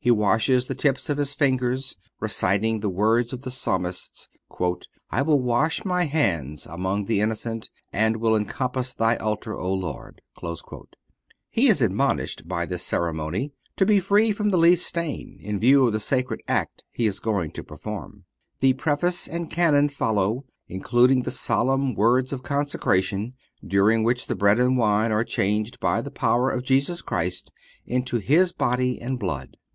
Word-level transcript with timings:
He 0.00 0.10
washes 0.12 0.66
the 0.66 0.74
tips 0.76 1.10
of 1.10 1.18
his 1.18 1.34
fingers, 1.34 1.96
reciting 2.20 2.78
the 2.78 2.88
words 2.88 3.32
of 3.32 3.42
the 3.42 3.50
Psalmist: 3.50 4.28
"I 5.10 5.20
will 5.20 5.42
wash 5.42 5.84
my 5.84 6.04
hands 6.04 6.64
among 6.64 7.04
the 7.04 7.20
innocent 7.20 7.68
and 7.92 8.16
will 8.16 8.36
encompass 8.36 8.94
Thy 8.94 9.16
altar, 9.16 9.58
O 9.58 9.74
Lord." 9.74 10.22
He 11.50 11.66
is 11.66 11.82
admonished, 11.82 12.46
by 12.46 12.64
this 12.66 12.84
ceremony, 12.84 13.52
to 13.76 13.84
be 13.84 13.98
free 13.98 14.30
from 14.30 14.50
the 14.50 14.56
least 14.56 14.86
stain, 14.86 15.38
in 15.42 15.58
view 15.60 15.86
of 15.88 15.92
the 15.92 16.00
sacred 16.00 16.40
act 16.46 16.84
he 16.92 17.06
is 17.06 17.18
going 17.18 17.50
to 17.50 17.64
perform. 17.64 18.24
The 18.60 18.74
Preface 18.74 19.26
and 19.26 19.50
Canon 19.50 19.88
follow, 19.88 20.44
including 20.68 21.22
the 21.22 21.32
solemn 21.32 21.94
words 21.96 22.32
of 22.32 22.44
consecration, 22.44 23.34
during 23.66 24.04
which 24.04 24.28
the 24.28 24.36
bread 24.36 24.60
and 24.60 24.78
wine 24.78 25.10
are 25.12 25.24
changed 25.24 25.80
by 25.80 26.00
the 26.00 26.12
power 26.12 26.48
of 26.48 26.62
Jesus 26.64 27.02
Christ 27.02 27.50
into 27.84 28.18
His 28.18 28.52
body 28.52 29.00
and 29.00 29.18
blood. 29.18 29.56